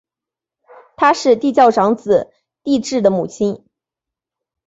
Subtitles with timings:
[0.97, 3.63] 她是帝喾长子帝挚的母亲。